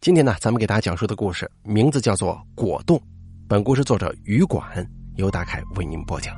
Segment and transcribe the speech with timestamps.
[0.00, 2.96] 今天呢，咱们给大家讲述的故事名字叫做《果冻》，
[3.48, 6.36] 本故事作者余管由大凯为您播讲。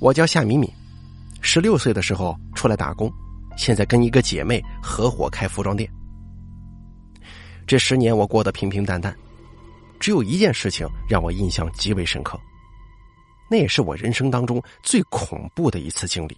[0.00, 0.72] 我叫夏敏敏，
[1.42, 3.12] 十六岁的时候出来打工，
[3.58, 5.88] 现在跟一个姐妹合伙开服装店。
[7.66, 9.14] 这十年我过得平平淡淡，
[10.00, 12.40] 只有一件事情让我印象极为深刻，
[13.50, 16.34] 那也是我人生当中最恐怖的一次经历。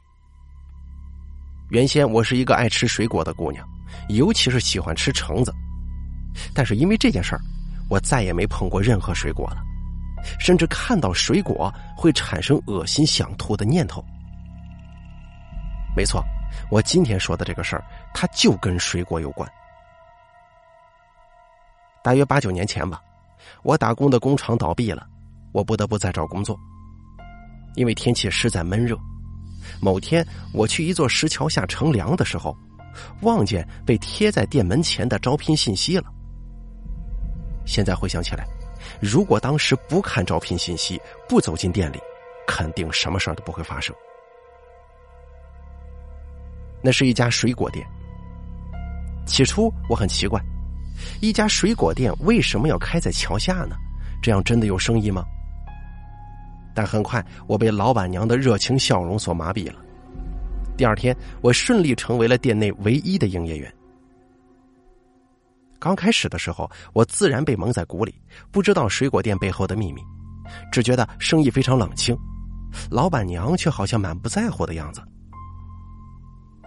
[1.71, 3.67] 原先我是一个爱吃水果的姑娘。
[4.09, 5.53] 尤其是喜欢吃橙子，
[6.55, 7.41] 但是因为这件事儿，
[7.89, 9.63] 我再也没碰过任何水果了，
[10.39, 14.05] 甚至看到水果会产生恶心想吐的念头。
[15.97, 16.25] 没错，
[16.71, 17.85] 我今天说的这个事儿，
[18.15, 19.49] 它就跟水果有关。
[22.03, 23.01] 大约八九年前吧，
[23.63, 25.07] 我打工的工厂倒闭了，
[25.53, 26.59] 我不得不再找工作，
[27.75, 28.97] 因为天气实在闷热。
[29.81, 32.57] 某天我去一座石桥下乘凉的时候。
[33.23, 36.05] 望见被贴在店门前的招聘信息了。
[37.65, 38.45] 现在回想起来，
[39.01, 42.01] 如果当时不看招聘信息，不走进店里，
[42.49, 43.95] 肯定什么事儿都不会发生。
[46.83, 47.87] 那是一家水果店。
[49.25, 50.41] 起初我很奇怪，
[51.21, 53.77] 一家水果店为什么要开在桥下呢？
[54.21, 55.25] 这样真的有生意吗？
[56.75, 59.77] 但很快我被老板娘的热情笑容所麻痹了。
[60.77, 63.73] 第二天，我顺利成为了店内唯一的营业员。
[65.79, 68.15] 刚开始的时候，我自然被蒙在鼓里，
[68.51, 70.03] 不知道水果店背后的秘密，
[70.71, 72.17] 只觉得生意非常冷清，
[72.91, 75.03] 老板娘却好像满不在乎的样子。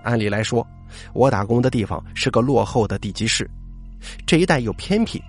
[0.03, 0.65] 按理来说，
[1.13, 3.49] 我打工的地方是个落后的地级市，
[4.25, 5.21] 这一带又偏僻，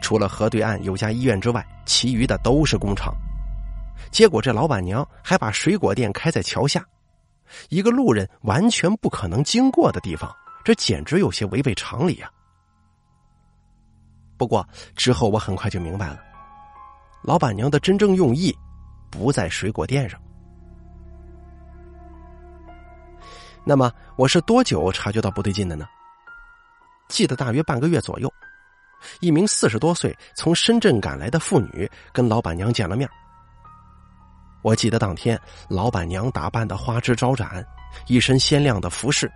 [0.00, 3.14] 除了河对岸有家医院之外，其余的都是工厂。
[4.10, 6.84] 结果这老板娘还把水果店开在桥下。
[7.68, 12.30] 一个路人完全不可能经过的地方，这简直有些违背常理啊！
[14.38, 16.18] 不过之后我很快就明白了，
[17.22, 18.56] 老板娘的真正用意
[19.10, 20.18] 不在水果店上。
[23.64, 25.86] 那么我是多久察觉到不对劲的呢？
[27.08, 28.32] 记得大约半个月左右，
[29.20, 33.06] 一名四十多岁从深圳赶来的妇女跟老板娘见了面。
[34.62, 37.64] 我记得当天，老板娘打扮的花枝招展，
[38.06, 39.30] 一身鲜亮的服饰。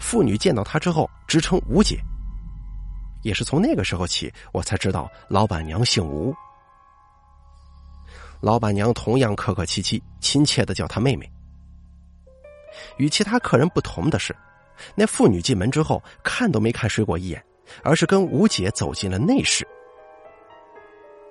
[0.00, 2.00] 妇女见到她之后，直称吴姐。
[3.22, 6.34] 也是从那个时候起，我才知道老板娘姓吴。
[8.40, 11.30] 老板娘同样客客气气，亲切的叫她妹妹。
[12.96, 14.34] 与其他客人不同的是，
[14.94, 17.44] 那妇女进门之后，看都没看水果一眼，
[17.82, 19.66] 而是跟吴姐走进了内室。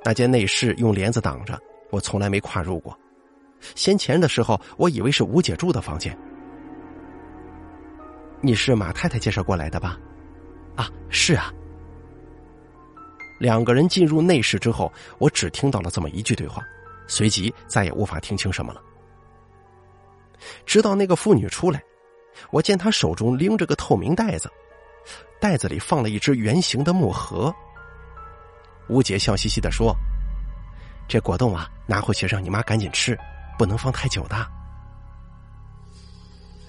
[0.03, 1.59] 那间内室用帘子挡着。
[1.93, 2.97] 我从来没跨入过，
[3.75, 6.17] 先前的时候我以为是吴姐住的房间。
[8.41, 9.99] 你是马太太介绍过来的吧？
[10.75, 11.53] 啊，是啊。
[13.39, 16.63] 两个人进入内室之后，我只听到了这么一句对话，
[17.05, 18.81] 随即再也无法听清什么了。
[20.65, 21.79] 直到那个妇女出来，
[22.49, 24.49] 我见她手中拎着个透明袋子，
[25.39, 27.53] 袋子里放了一只圆形的木盒。
[28.89, 29.95] 吴姐笑嘻嘻的说。
[31.13, 33.15] 这果冻啊，拿回去让你妈赶紧吃，
[33.55, 34.35] 不能放太久的。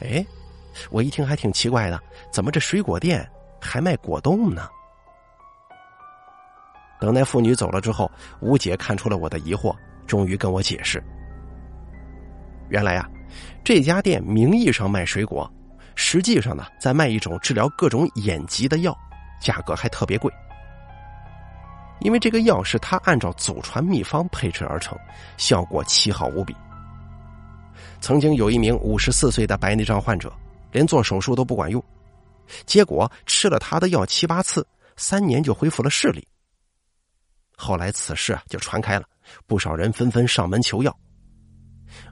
[0.03, 0.23] 哎，
[0.91, 1.99] 我一听还挺奇怪的，
[2.31, 3.27] 怎么这水果店
[3.59, 4.69] 还卖果冻呢？
[7.01, 8.11] 等那妇女走了之后，
[8.41, 9.75] 吴姐看出了我的疑惑，
[10.07, 11.03] 终于跟我解释：
[12.69, 13.09] 原来啊，
[13.65, 15.51] 这家店名义上卖水果，
[15.95, 18.95] 实际上呢，在卖一种治疗各种眼疾的药，
[19.41, 20.31] 价格还特别贵。
[22.01, 24.99] 因为这个药是他按照祖传秘方配制而成，
[25.37, 26.55] 效果奇好无比。
[28.01, 30.33] 曾经有一名五十四岁的白内障患者，
[30.73, 31.83] 连做手术都不管用，
[32.67, 34.67] 结果吃了他的药七八次，
[34.97, 36.27] 三年就恢复了视力。
[37.57, 39.07] 后来此事就传开了，
[39.47, 40.95] 不少人纷纷上门求药。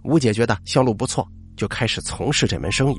[0.05, 1.27] 吴姐觉得销路不错，
[1.57, 2.97] 就开始从事这门生意。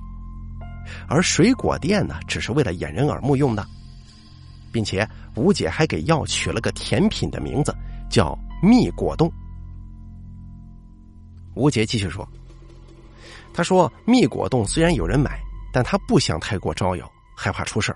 [1.07, 3.65] 而水果店呢，只是为了掩人耳目用的。
[4.73, 7.73] 并且吴姐还给药取了个甜品的名字，
[8.09, 9.31] 叫蜜果冻。
[11.53, 12.27] 吴姐继续说
[13.53, 15.39] ：“她说蜜果冻虽然有人买，
[15.71, 17.95] 但她不想太过招摇，害怕出事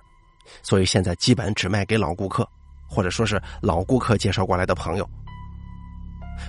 [0.62, 2.48] 所以现在基本只卖给老顾客，
[2.88, 5.10] 或者说是老顾客介绍过来的朋友。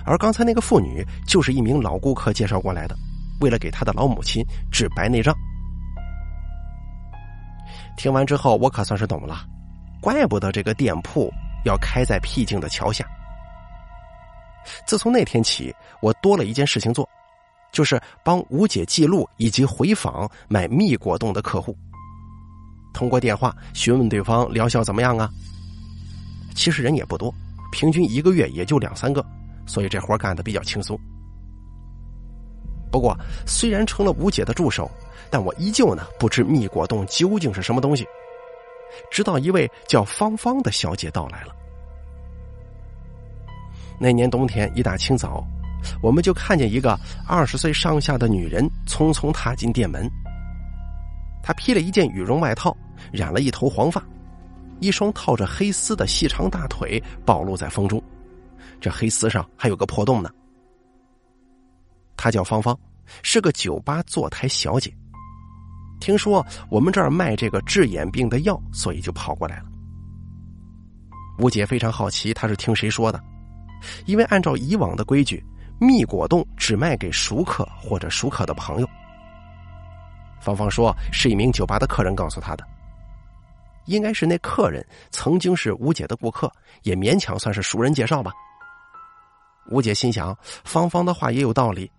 [0.04, 2.94] 而刚才那个妇女就是一名老顾客介绍过来的，
[3.40, 5.34] 为了给他的老母亲治白内障。”
[7.96, 9.44] 听完之后，我可算是懂了。
[10.00, 11.32] 怪不得这个店铺
[11.64, 13.06] 要开在僻静的桥下。
[14.86, 17.08] 自从那天起，我多了一件事情做，
[17.72, 21.76] 就是帮吴姐记录以及回访买蜜果冻的客户。
[22.92, 25.30] 通过电话询问对方疗效怎么样啊？
[26.54, 27.32] 其实人也不多，
[27.72, 29.24] 平均一个月也就两三个，
[29.66, 30.98] 所以这活干的比较轻松。
[32.90, 33.16] 不过，
[33.46, 34.90] 虽然成了吴姐的助手，
[35.30, 38.06] 但我依旧呢不知蜜果冻究竟是什么东西。
[39.10, 41.54] 直到一位叫芳芳的小姐到来了。
[43.98, 45.44] 那年冬天一大清早，
[46.00, 50.08] 我们就看见一个二十岁上下的女人匆匆踏进店门。
[51.42, 52.76] 她披了一件羽绒外套，
[53.12, 54.02] 染了一头黄发，
[54.80, 58.02] 一双套着黑丝的细长大腿暴露在风中，
[58.80, 60.30] 这黑丝上还有个破洞呢。
[62.16, 62.78] 她叫芳芳，
[63.22, 64.92] 是个酒吧坐台小姐。
[66.00, 69.64] 听说我们这儿卖这个治眼病的药，所以就跑过来了。
[71.38, 73.20] 吴姐非常好奇，她是听谁说的？
[74.06, 75.44] 因为按照以往的规矩，
[75.80, 78.88] 蜜果冻只卖给熟客或者熟客的朋友。
[80.40, 82.64] 芳芳说是一名酒吧的客人告诉她的，
[83.86, 86.50] 应该是那客人曾经是吴姐的顾客，
[86.82, 88.32] 也勉强算是熟人介绍吧。
[89.70, 91.90] 吴姐心想，芳芳的话也有道理。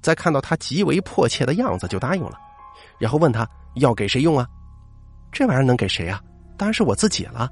[0.00, 2.38] 在看到他极为迫切的样子，就答应了，
[2.98, 4.46] 然后问他要给谁用啊？
[5.32, 6.20] 这玩意儿能给谁啊？
[6.56, 7.50] 当然是我自己了。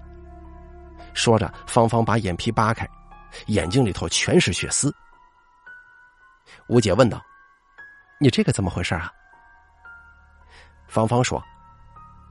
[1.15, 2.89] 说着，芳芳把眼皮扒开，
[3.47, 4.95] 眼睛里头全是血丝。
[6.69, 7.21] 吴姐问道
[8.21, 9.11] ：“你这个怎么回事啊？”
[10.87, 11.43] 芳芳说：“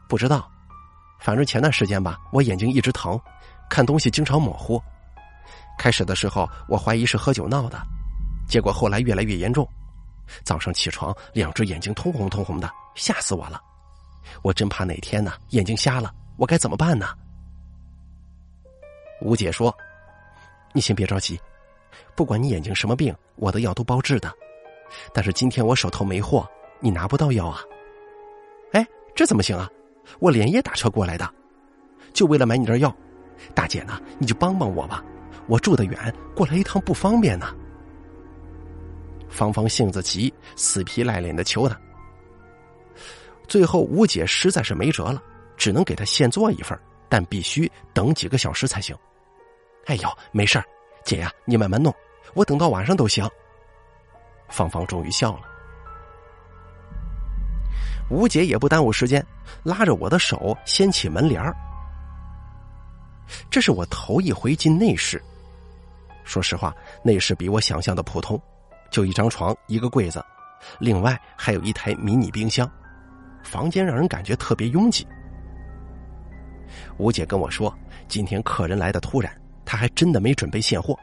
[0.07, 0.49] 不知道，
[1.19, 3.19] 反正前段时间吧，我眼睛一直疼，
[3.69, 4.81] 看东西经常模糊。
[5.77, 7.81] 开始的时候，我怀疑是喝酒闹的，
[8.47, 9.67] 结果后来越来越严重。”
[10.43, 13.61] 早上起床，两只眼睛通红通红的，吓死我了！
[14.43, 17.07] 我真怕哪天呢眼睛瞎了，我该怎么办呢？
[19.21, 19.75] 吴姐说
[20.73, 21.39] ：“你先别着急，
[22.15, 24.31] 不管你眼睛什么病，我的药都包治的。
[25.13, 26.49] 但是今天我手头没货，
[26.79, 27.61] 你拿不到药啊！
[28.71, 29.69] 哎，这怎么行啊？
[30.19, 31.29] 我连夜打车过来的，
[32.13, 32.95] 就为了买你这药。
[33.53, 35.03] 大姐呢，你就帮帮我吧，
[35.47, 37.55] 我住得远，过来一趟不方便呢。”
[39.29, 41.79] 芳芳性子急，死皮赖脸的求他。
[43.51, 45.21] 最后吴姐实在是没辙了，
[45.57, 48.95] 只能给他现做一份，但必须等几个小时才行。
[49.87, 50.63] 哎呦，没事
[51.03, 51.93] 姐呀，你慢慢弄，
[52.33, 53.29] 我等到晚上都行。
[54.47, 55.41] 芳芳终于笑了。
[58.09, 59.21] 吴姐也不耽误时间，
[59.63, 61.43] 拉着我的手掀起门帘
[63.49, 65.21] 这是我头一回进内室，
[66.23, 68.41] 说实话，内室比我想象的普通。
[68.89, 70.23] 就一张床，一个柜子，
[70.79, 72.65] 另外还有一台迷你冰箱，
[73.43, 75.05] 房间让人感觉特别拥挤。
[76.97, 77.73] 吴姐跟我说，
[78.07, 79.31] 今天客人来的突然，
[79.65, 80.97] 她还真的没准备现货，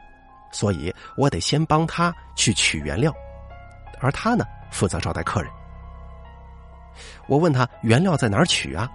[0.51, 3.13] 所以我得先帮她去取原料，
[3.99, 5.51] 而她呢负责招待客人。
[7.27, 8.89] 我问她原料在哪儿取啊？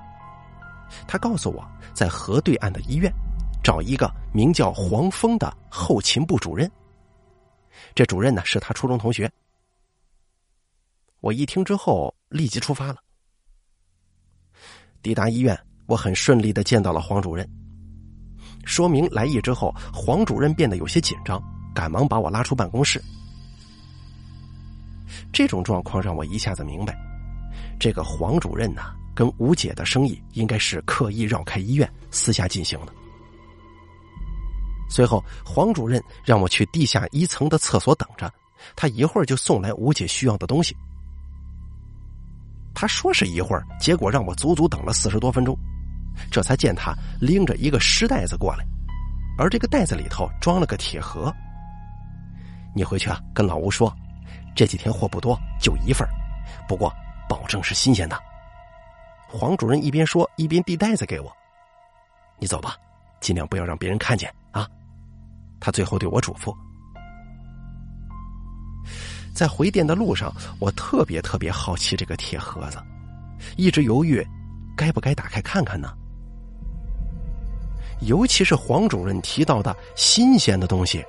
[1.06, 3.12] 她告诉我在河对岸的医院，
[3.62, 6.70] 找一个名叫黄峰的后勤部主任。
[7.94, 9.30] 这主任呢是他初中同学。
[11.20, 12.96] 我一听之后立即出发了。
[15.04, 15.54] 抵达医院，
[15.84, 17.46] 我很顺利的见到了黄主任。
[18.64, 21.38] 说明来意之后，黄主任变得有些紧张，
[21.74, 22.98] 赶忙把我拉出办公室。
[25.30, 26.96] 这种状况让我一下子明白，
[27.78, 28.80] 这个黄主任呢，
[29.14, 32.94] 跟吴姐的生意应该是刻意绕开医院，私下进行的。
[34.88, 38.32] 随后，黄主任让我去地下一层的厕所等着，
[38.74, 40.74] 他一会儿就送来吴姐需要的东西。
[42.74, 45.56] 他说是一会儿，结果让我足足等了四十多分钟，
[46.30, 48.64] 这才见他拎着一个湿袋子过来，
[49.38, 51.32] 而这个袋子里头装了个铁盒。
[52.74, 53.94] 你回去啊，跟老吴说，
[54.54, 56.06] 这几天货不多，就一份
[56.66, 56.92] 不过
[57.28, 58.20] 保证是新鲜的。
[59.28, 61.32] 黄主任一边说一边递袋子给我，
[62.38, 62.76] 你走吧。
[63.20, 64.68] 尽量不要让别人看见啊！
[65.58, 66.54] 他最后对我嘱咐。
[69.34, 72.78] 在回店的路上，我特别特别好奇这个铁盒子，
[73.56, 74.24] 一直犹豫
[74.76, 75.92] 该不该打开看看呢。
[78.02, 81.04] 尤其是黄主任提到的新鲜的东西，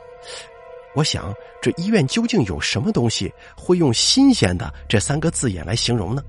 [0.96, 6.24] 我想这医院究竟有什么东西会用“新鲜的”这三个字眼来形容呢？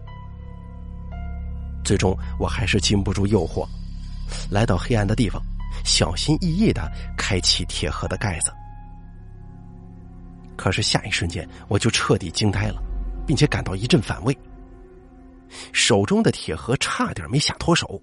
[1.84, 3.66] 最终，我还是禁不住诱惑，
[4.50, 5.40] 来到黑暗的地方。
[5.84, 8.50] 小心翼翼的开启铁盒的盖子，
[10.56, 12.82] 可是下一瞬间我就彻底惊呆了，
[13.26, 14.36] 并且感到一阵反胃。
[15.72, 18.02] 手中的铁盒差点没下脱手，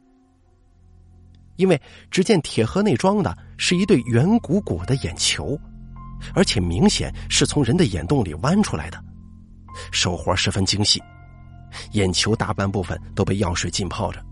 [1.58, 1.80] 因为
[2.10, 5.60] 只见铁盒内装的是一对圆鼓鼓的眼球，
[6.34, 9.04] 而且明显是从人的眼洞里剜出来的，
[9.92, 11.02] 手活十分精细，
[11.92, 14.24] 眼球大半部分都被药水浸泡着，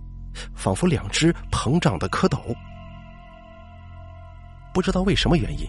[0.55, 2.55] 仿佛两只膨胀的蝌蚪。
[4.73, 5.67] 不知道为什么原因，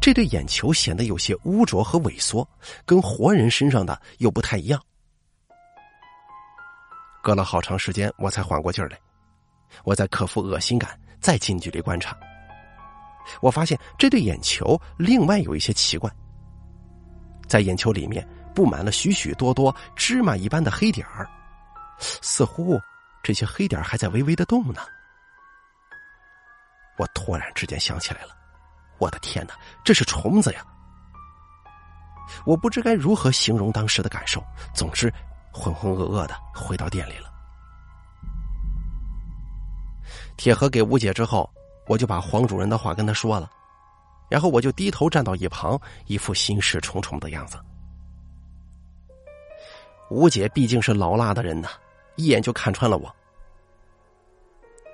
[0.00, 2.48] 这对眼球显得有些污浊和萎缩，
[2.84, 4.80] 跟活人身上的又不太一样。
[7.22, 8.98] 隔了好长时间，我才缓过劲儿来。
[9.82, 12.16] 我在克服恶心感，再近距离观察，
[13.40, 16.10] 我发现这对眼球另外有一些奇怪，
[17.48, 21.28] 在眼球里面布满了许许多多芝麻一般的黑点儿，
[21.98, 22.78] 似乎
[23.22, 24.82] 这些黑点还在微微的动呢。
[26.98, 28.36] 我突然之间想起来了，
[28.98, 30.64] 我的天哪，这是虫子呀！
[32.46, 34.42] 我不知该如何形容当时的感受，
[34.74, 35.12] 总之
[35.52, 37.32] 浑浑噩噩的回到店里了。
[40.36, 41.48] 铁盒给吴姐之后，
[41.86, 43.50] 我就把黄主任的话跟她说了，
[44.28, 47.58] 然后我就低头站到一旁，一副心事重重的样子。
[50.10, 51.68] 吴姐毕竟是老辣的人呐，
[52.16, 53.14] 一眼就看穿了我。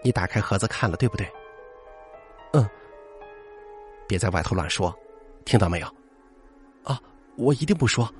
[0.02, 1.30] 你打开盒子看了对不对？
[2.52, 2.68] 嗯，
[4.10, 4.92] 别在外头乱说，
[5.44, 5.86] 听到没有？
[6.82, 7.00] 啊，
[7.36, 8.12] 我一定不说。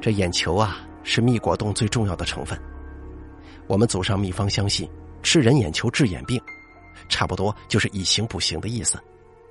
[0.00, 2.60] 这眼球啊，是蜜果冻最重要的成分。
[3.68, 4.90] 我们祖上秘方相信，
[5.22, 6.42] 吃人眼球治眼病，
[7.08, 9.00] 差不多就是以形补形的意思。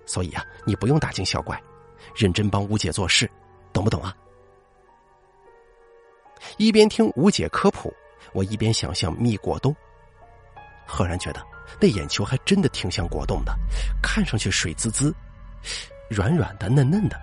[0.05, 1.57] 所以啊，你不用大惊小怪，
[2.13, 3.29] 认真帮吴姐做事，
[3.71, 4.13] 懂不懂啊？
[6.57, 7.93] 一边听吴姐科普，
[8.33, 9.73] 我一边想象蜜果冻，
[10.85, 11.41] 赫然觉得。
[11.79, 13.53] 那眼球还真的挺像果冻的，
[14.01, 15.13] 看上去水滋滋、
[16.09, 17.19] 软软的、嫩嫩的。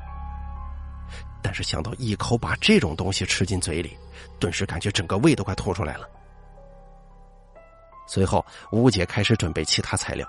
[1.43, 3.97] 但是想到一口把这种东西吃进嘴里，
[4.39, 6.09] 顿时感觉整个胃都快吐出来了。
[8.07, 10.29] 随后，吴姐开始准备其他材料，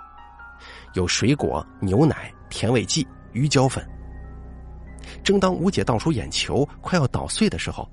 [0.93, 3.86] 有水果、牛奶、甜味剂、鱼胶粉。
[5.24, 7.89] 正当吴姐倒出眼球快要捣碎的时候，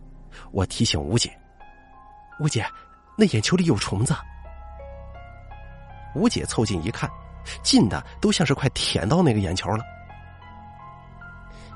[0.50, 1.30] 我提醒吴姐
[2.40, 2.64] ：“吴姐，
[3.16, 4.14] 那眼球里有虫子。”
[6.14, 7.10] 吴姐凑近一看，
[7.62, 9.84] 近的都像是快舔到那个眼球了。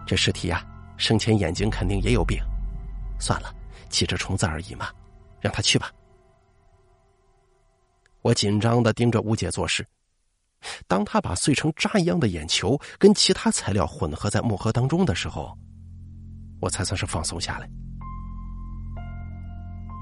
[0.06, 0.64] 这尸体呀，
[0.96, 2.38] 生前眼睛肯定也有病。
[3.18, 3.52] 算了，
[3.88, 4.90] 几只虫子而已嘛，
[5.40, 5.90] 让他去吧。
[8.22, 9.86] 我紧张的盯着吴姐做事。
[10.86, 15.56] 当他把碎成渣一样的眼球跟其他材料混合在木盒当中的时候，
[16.60, 17.68] 我才算是放松下来。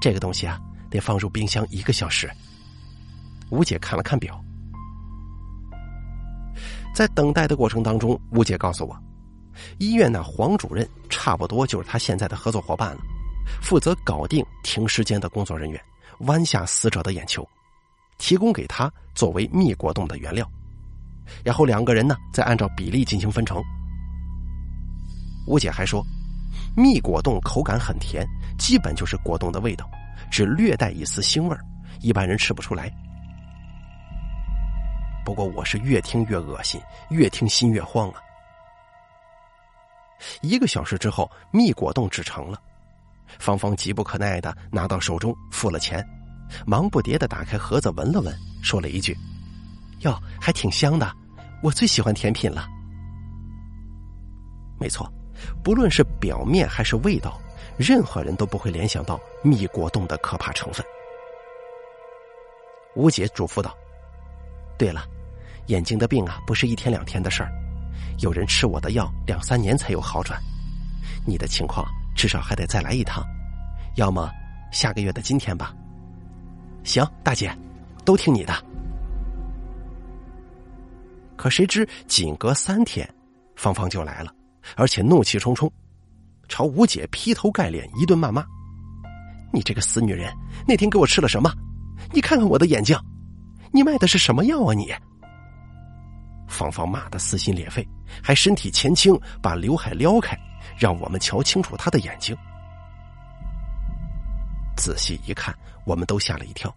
[0.01, 2.29] 这个东西啊，得放入冰箱一个小时。
[3.49, 4.43] 吴姐看了看表，
[6.93, 8.97] 在等待的过程当中，吴姐告诉我，
[9.77, 13.01] 医院那黄主任差不多就是他现在的合作伙伴了，
[13.61, 15.79] 负责搞定停尸间的工作人员，
[16.21, 17.47] 弯下死者的眼球，
[18.17, 20.49] 提供给他作为蜜果冻的原料，
[21.43, 23.61] 然后两个人呢再按照比例进行分成。
[25.47, 26.03] 吴姐还说，
[26.75, 28.25] 蜜果冻口感很甜，
[28.57, 29.87] 基本就是果冻的味道，
[30.31, 31.55] 只略带一丝腥味
[32.01, 32.91] 一般人吃不出来。
[35.25, 36.79] 不过我是越听越恶心，
[37.09, 38.21] 越听心越慌啊！
[40.41, 42.61] 一个小时之后，蜜果冻制成了，
[43.39, 46.07] 芳芳急不可耐的拿到手中，付了钱，
[46.63, 48.31] 忙不迭的打开盒子闻了闻，
[48.63, 49.17] 说了一句
[50.01, 51.11] ：“哟，还挺香的，
[51.63, 52.67] 我最喜欢甜品了。”
[54.79, 55.11] 没错，
[55.63, 57.41] 不论是表面还是味道，
[57.77, 60.85] 任何人都不会联想到蜜果冻的可怕成分。
[62.93, 63.75] 吴姐嘱咐道
[64.77, 65.03] ：“对了。”
[65.67, 67.51] 眼睛的病啊，不是一天两天的事儿，
[68.19, 70.39] 有人吃我的药两三年才有好转。
[71.25, 73.23] 你的情况至少还得再来一趟，
[73.95, 74.29] 要么
[74.71, 75.73] 下个月的今天吧。
[76.83, 77.51] 行，大姐，
[78.03, 78.53] 都听你的。
[81.35, 83.11] 可谁知仅隔三天，
[83.55, 84.31] 芳芳就来了，
[84.75, 85.71] 而且怒气冲冲，
[86.47, 88.45] 朝吴姐劈头盖脸一顿谩骂
[89.51, 90.31] ：“你这个死女人，
[90.67, 91.51] 那天给我吃了什么？
[92.13, 92.95] 你看看我的眼睛，
[93.71, 94.93] 你卖的是什么药啊你？”
[96.47, 97.87] 芳芳骂得撕心裂肺，
[98.23, 100.37] 还身体前倾，把刘海撩开，
[100.77, 102.35] 让我们瞧清楚他的眼睛。
[104.77, 106.73] 仔细一看，我们都吓了一跳。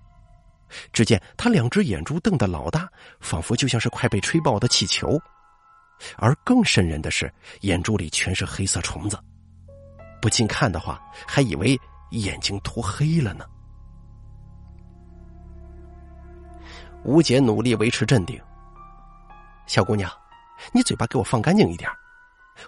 [0.92, 2.88] 只见他两只眼珠瞪得老大，
[3.20, 5.18] 仿佛就像是快被吹爆的气球。
[6.16, 7.32] 而更瘆人的是，
[7.62, 9.18] 眼珠里全是黑色虫子，
[10.20, 11.78] 不近看的话，还以为
[12.10, 13.44] 眼睛涂黑了呢。
[17.04, 18.40] 吴姐努力维持镇定。
[19.68, 20.10] 小姑娘，
[20.72, 21.88] 你嘴巴给我放干净一点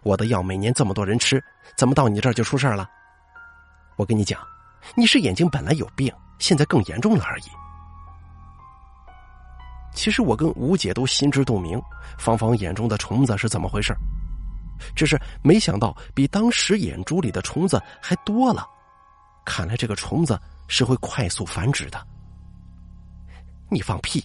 [0.03, 1.43] 我的药每年这么多人吃，
[1.77, 2.89] 怎么到你这儿就出事了？
[3.97, 4.41] 我跟你讲，
[4.95, 7.45] 你是眼睛本来有病，现在更严重了而已。
[9.93, 11.83] 其实我跟吴姐都心知肚明，
[12.19, 13.93] 芳芳眼中的虫子是怎么回事
[14.95, 18.67] 只是没想到比当时眼珠里的虫子还多了。
[19.45, 20.39] 看来这个虫子
[20.69, 22.07] 是会快速繁殖的。
[23.71, 24.23] 你放屁！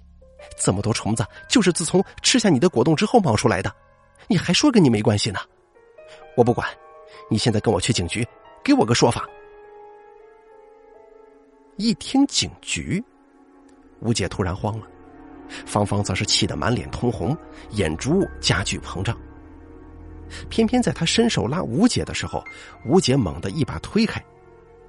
[0.58, 3.72] 这么多虫子就是自从吃下你的果冻之后冒出来的，
[4.28, 5.40] 你还说跟你没关系呢？
[6.36, 6.68] 我不管，
[7.30, 8.28] 你现在跟我去警局，
[8.64, 9.28] 给我个说法。
[11.78, 13.04] 一听警局，
[14.00, 14.88] 吴姐突然慌了，
[15.66, 17.38] 芳芳则是气得满脸通红，
[17.72, 19.18] 眼珠加剧膨胀。
[20.50, 22.44] 偏偏在她伸手拉吴姐的时候，
[22.86, 24.24] 吴姐猛地一把推开，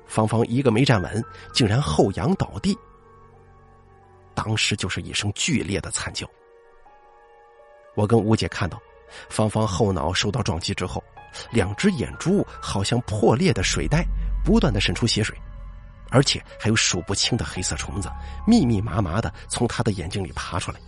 [0.07, 2.77] 芳芳一个没站稳，竟然后仰倒地。
[4.37, 6.29] 当时就是一声剧烈的惨叫。
[7.97, 8.79] 我跟吴姐看到，
[9.31, 11.03] 芳芳后脑受到撞击之后，
[11.51, 14.05] 两只眼珠好像破裂的水袋，
[14.45, 15.37] 不断的渗出血水。
[16.11, 18.09] 而且还有数不清的黑色虫子，
[18.47, 20.79] 密密麻麻的从他的眼睛里爬出来，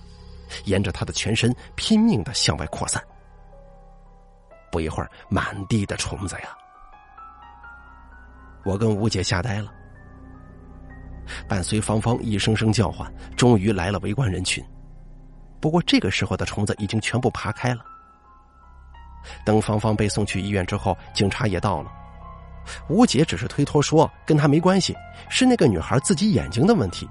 [0.65, 3.03] 沿着他的全身拼命的向外扩散。
[4.71, 6.57] 不一会儿，满地的虫子呀！
[8.65, 9.73] 我跟吴姐吓呆了。
[11.47, 14.65] 伴随芳芳一声声叫唤，终于来了围观人群。
[15.61, 17.85] 不过这个时候的虫子已经全部爬开了。
[19.45, 21.93] 等芳芳被送去医院之后，警察也到了。
[22.89, 24.95] 吴姐只是推脱说跟她没关系，
[25.29, 27.09] 是那个女孩自己眼睛的问题，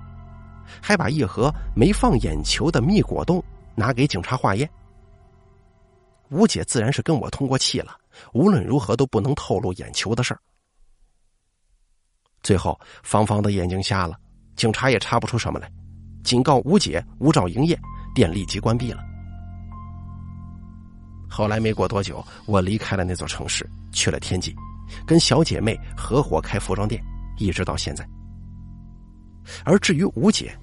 [0.82, 3.44] 还把一盒没放眼球的蜜果冻
[3.76, 4.70] 拿给警察化验。
[6.30, 7.98] 吴姐自然是跟我通过气了，
[8.34, 10.40] 无论如何都不能透露眼球的事儿。
[12.48, 14.18] 最后，芳芳的眼睛瞎了，
[14.56, 15.70] 警察也查不出什么来，
[16.24, 17.78] 警告吴姐无照营业，
[18.16, 19.04] 店立即关闭了。
[21.30, 24.56] 后来没过多久，我离开了那座城市，去了天津。
[25.06, 27.04] 跟小姐妹合伙开服装店，
[27.38, 28.08] 一直到现在。
[29.66, 30.58] 而至于吴姐，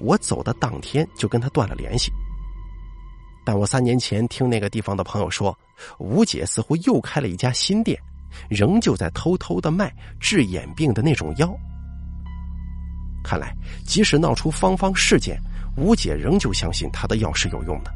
[0.00, 2.12] 我走的当天就跟她断了联系。
[3.42, 5.58] 但我三年前听那个地方的朋友说，
[5.98, 7.98] 吴姐似乎又开了一家新店，
[8.48, 11.52] 仍旧在偷偷的卖治眼病的那种药。
[13.24, 13.54] 看来，
[13.86, 15.40] 即使闹出芳芳事件，
[15.76, 17.92] 吴姐仍旧相信她的药是有用的。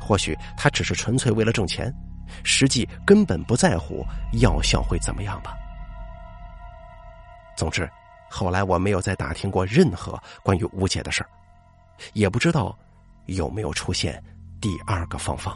[0.00, 1.94] 或许她只是纯粹为了挣钱。
[2.42, 4.04] 实际根本不在乎
[4.40, 5.54] 药效会怎么样吧。
[7.54, 7.88] 总之，
[8.30, 11.28] 后来我没有再打听过任何关于吴姐的事儿，
[12.14, 12.76] 也不知道
[13.26, 14.20] 有没有出现
[14.58, 15.54] 第二个芳芳。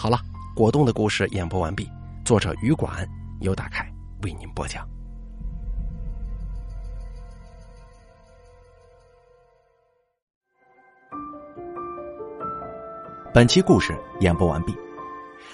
[0.00, 0.18] 好了，
[0.56, 1.86] 果冻的故事演播完毕，
[2.24, 3.06] 作者余管
[3.40, 3.86] 由大凯
[4.22, 4.88] 为您播讲。
[13.34, 14.74] 本期故事演播完毕。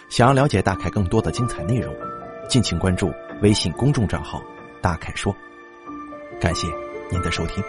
[0.08, 1.92] 想要了解大凯更多的精彩内容，
[2.48, 4.40] 敬请关注微信公众账号
[4.80, 5.34] “大凯说”。
[6.40, 6.68] 感谢
[7.10, 7.64] 您的收听。